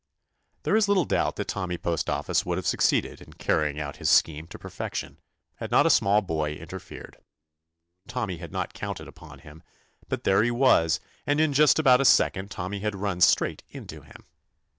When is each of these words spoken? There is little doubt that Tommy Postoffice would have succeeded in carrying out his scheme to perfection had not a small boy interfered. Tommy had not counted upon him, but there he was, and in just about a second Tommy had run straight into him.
There 0.63 0.75
is 0.75 0.87
little 0.87 1.05
doubt 1.05 1.35
that 1.35 1.47
Tommy 1.49 1.77
Postoffice 1.77 2.43
would 2.43 2.57
have 2.57 2.65
succeeded 2.65 3.21
in 3.21 3.33
carrying 3.33 3.79
out 3.79 3.97
his 3.97 4.09
scheme 4.09 4.47
to 4.47 4.57
perfection 4.57 5.19
had 5.57 5.69
not 5.69 5.85
a 5.85 5.91
small 5.91 6.23
boy 6.23 6.53
interfered. 6.53 7.17
Tommy 8.07 8.37
had 8.37 8.51
not 8.51 8.73
counted 8.73 9.07
upon 9.07 9.37
him, 9.37 9.61
but 10.09 10.23
there 10.23 10.41
he 10.41 10.49
was, 10.49 10.99
and 11.27 11.39
in 11.39 11.53
just 11.53 11.77
about 11.77 12.01
a 12.01 12.05
second 12.05 12.49
Tommy 12.49 12.79
had 12.79 12.95
run 12.95 13.21
straight 13.21 13.61
into 13.69 14.01
him. 14.01 14.25